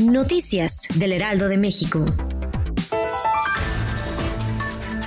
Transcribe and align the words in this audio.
Noticias 0.00 0.88
del 0.96 1.12
Heraldo 1.12 1.48
de 1.48 1.56
México. 1.56 2.04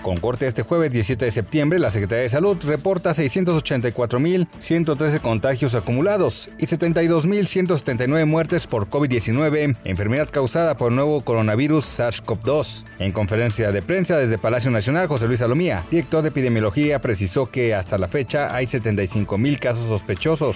Con 0.02 0.18
corte 0.18 0.48
este 0.48 0.64
jueves 0.64 0.92
17 0.92 1.26
de 1.26 1.32
septiembre, 1.32 1.78
la 1.78 1.92
Secretaría 1.92 2.24
de 2.24 2.30
Salud 2.30 2.58
reporta 2.64 3.12
684.113 3.12 5.20
contagios 5.20 5.76
acumulados 5.76 6.50
y 6.58 6.66
72.179 6.66 8.26
muertes 8.26 8.66
por 8.66 8.90
COVID-19, 8.90 9.76
enfermedad 9.84 10.28
causada 10.32 10.76
por 10.76 10.90
el 10.90 10.96
nuevo 10.96 11.22
coronavirus 11.22 12.00
SARS-CoV-2. 12.00 12.86
En 12.98 13.12
conferencia 13.12 13.72
de 13.72 13.84
prensa 13.84 14.18
desde 14.18 14.40
Palacio 14.40 14.72
Nacional, 14.72 15.06
José 15.06 15.28
Luis 15.28 15.42
Salomía, 15.42 15.86
director 15.92 16.24
de 16.24 16.30
epidemiología, 16.30 17.00
precisó 17.00 17.46
que 17.46 17.76
hasta 17.76 18.00
la 18.00 18.08
fecha 18.08 18.56
hay 18.56 18.66
75.000 18.66 19.60
casos 19.60 19.88
sospechosos. 19.88 20.56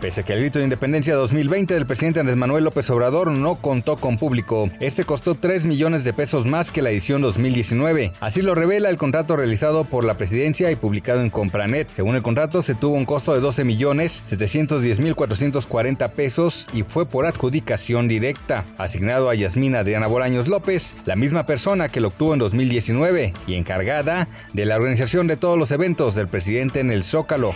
Pese 0.00 0.20
a 0.20 0.24
que 0.24 0.32
el 0.32 0.40
grito 0.40 0.60
de 0.60 0.64
independencia 0.64 1.16
2020 1.16 1.74
del 1.74 1.84
presidente 1.84 2.20
Andrés 2.20 2.36
Manuel 2.36 2.62
López 2.62 2.88
Obrador 2.90 3.32
no 3.32 3.56
contó 3.56 3.96
con 3.96 4.16
público, 4.16 4.70
este 4.78 5.04
costó 5.04 5.34
3 5.34 5.64
millones 5.64 6.04
de 6.04 6.12
pesos 6.12 6.46
más 6.46 6.70
que 6.70 6.82
la 6.82 6.90
edición 6.90 7.20
2019. 7.20 8.12
Así 8.20 8.40
lo 8.40 8.54
revela 8.54 8.90
el 8.90 8.96
contrato 8.96 9.34
realizado 9.34 9.84
por 9.86 10.04
la 10.04 10.16
presidencia 10.16 10.70
y 10.70 10.76
publicado 10.76 11.20
en 11.20 11.30
Compranet. 11.30 11.88
Según 11.96 12.14
el 12.14 12.22
contrato, 12.22 12.62
se 12.62 12.76
tuvo 12.76 12.94
un 12.94 13.06
costo 13.06 13.34
de 13.34 13.40
12 13.40 13.64
millones 13.64 14.22
710 14.26 15.00
mil 15.00 15.16
440 15.16 16.08
pesos 16.12 16.68
y 16.72 16.84
fue 16.84 17.04
por 17.04 17.26
adjudicación 17.26 18.06
directa, 18.06 18.64
asignado 18.78 19.30
a 19.30 19.34
Yasmina 19.34 19.80
Adriana 19.80 20.06
Bolaños 20.06 20.46
López, 20.46 20.94
la 21.06 21.16
misma 21.16 21.44
persona 21.44 21.88
que 21.88 22.00
lo 22.00 22.08
obtuvo 22.08 22.34
en 22.34 22.38
2019 22.38 23.32
y 23.48 23.54
encargada 23.56 24.28
de 24.52 24.64
la 24.64 24.76
organización 24.76 25.26
de 25.26 25.36
todos 25.36 25.58
los 25.58 25.72
eventos 25.72 26.14
del 26.14 26.28
presidente 26.28 26.78
en 26.78 26.92
el 26.92 27.02
Zócalo. 27.02 27.52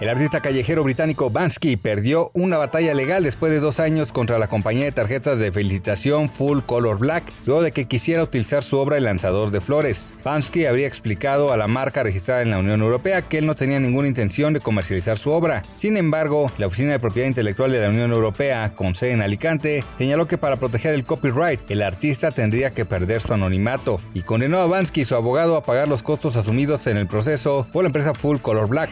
El 0.00 0.08
artista 0.08 0.40
callejero 0.40 0.82
británico 0.82 1.30
Bansky 1.30 1.76
perdió 1.76 2.32
una 2.34 2.58
batalla 2.58 2.94
legal 2.94 3.22
después 3.22 3.52
de 3.52 3.60
dos 3.60 3.78
años 3.78 4.12
contra 4.12 4.40
la 4.40 4.48
compañía 4.48 4.86
de 4.86 4.92
tarjetas 4.92 5.38
de 5.38 5.52
felicitación 5.52 6.28
Full 6.28 6.62
Color 6.66 6.98
Black, 6.98 7.22
luego 7.46 7.62
de 7.62 7.70
que 7.70 7.86
quisiera 7.86 8.24
utilizar 8.24 8.64
su 8.64 8.76
obra 8.76 8.98
El 8.98 9.04
lanzador 9.04 9.52
de 9.52 9.60
flores. 9.60 10.12
Bansky 10.24 10.66
habría 10.66 10.88
explicado 10.88 11.52
a 11.52 11.56
la 11.56 11.68
marca 11.68 12.02
registrada 12.02 12.42
en 12.42 12.50
la 12.50 12.58
Unión 12.58 12.82
Europea 12.82 13.22
que 13.22 13.38
él 13.38 13.46
no 13.46 13.54
tenía 13.54 13.78
ninguna 13.78 14.08
intención 14.08 14.52
de 14.52 14.60
comercializar 14.60 15.16
su 15.16 15.30
obra. 15.30 15.62
Sin 15.78 15.96
embargo, 15.96 16.50
la 16.58 16.66
Oficina 16.66 16.92
de 16.92 16.98
Propiedad 16.98 17.28
Intelectual 17.28 17.70
de 17.70 17.80
la 17.80 17.88
Unión 17.88 18.12
Europea, 18.12 18.74
con 18.74 18.96
sede 18.96 19.12
en 19.12 19.22
Alicante, 19.22 19.84
señaló 19.96 20.26
que 20.26 20.38
para 20.38 20.56
proteger 20.56 20.94
el 20.94 21.04
copyright, 21.04 21.70
el 21.70 21.82
artista 21.82 22.32
tendría 22.32 22.72
que 22.72 22.84
perder 22.84 23.22
su 23.22 23.32
anonimato 23.32 24.00
y 24.12 24.22
condenó 24.22 24.58
a 24.58 24.66
Bansky 24.66 25.02
y 25.02 25.04
su 25.04 25.14
abogado 25.14 25.56
a 25.56 25.62
pagar 25.62 25.86
los 25.86 26.02
costos 26.02 26.34
asumidos 26.34 26.88
en 26.88 26.96
el 26.96 27.06
proceso 27.06 27.64
por 27.72 27.84
la 27.84 27.88
empresa 27.88 28.12
Full 28.12 28.38
Color 28.38 28.68
Black. 28.68 28.90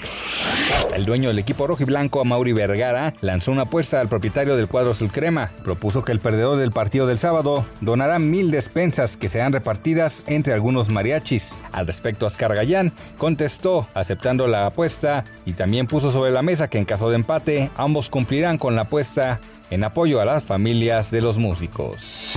El 0.94 1.06
dueño 1.06 1.28
del 1.28 1.38
equipo 1.38 1.66
rojo 1.66 1.82
y 1.82 1.86
blanco, 1.86 2.24
Mauri 2.24 2.52
Vergara, 2.52 3.14
lanzó 3.22 3.50
una 3.50 3.62
apuesta 3.62 4.00
al 4.00 4.08
propietario 4.08 4.56
del 4.56 4.68
cuadro 4.68 4.92
Sulcrema. 4.92 5.50
Propuso 5.64 6.04
que 6.04 6.12
el 6.12 6.20
perdedor 6.20 6.58
del 6.58 6.70
partido 6.70 7.06
del 7.06 7.18
sábado 7.18 7.64
donará 7.80 8.18
mil 8.18 8.50
despensas 8.50 9.16
que 9.16 9.28
sean 9.28 9.52
repartidas 9.52 10.22
entre 10.26 10.52
algunos 10.52 10.88
mariachis. 10.88 11.58
Al 11.72 11.86
respecto, 11.86 12.26
Ascar 12.26 12.54
Gallán 12.54 12.92
contestó 13.16 13.88
aceptando 13.94 14.46
la 14.46 14.66
apuesta 14.66 15.24
y 15.46 15.54
también 15.54 15.86
puso 15.86 16.12
sobre 16.12 16.30
la 16.30 16.42
mesa 16.42 16.68
que 16.68 16.78
en 16.78 16.84
caso 16.84 17.08
de 17.08 17.16
empate, 17.16 17.70
ambos 17.76 18.10
cumplirán 18.10 18.58
con 18.58 18.76
la 18.76 18.82
apuesta 18.82 19.40
en 19.70 19.84
apoyo 19.84 20.20
a 20.20 20.26
las 20.26 20.44
familias 20.44 21.10
de 21.10 21.22
los 21.22 21.38
músicos. 21.38 22.34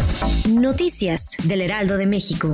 Noticias 0.50 1.36
del 1.44 1.62
Heraldo 1.62 1.98
de 1.98 2.08
México. 2.08 2.54